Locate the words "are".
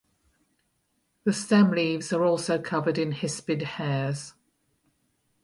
2.11-2.23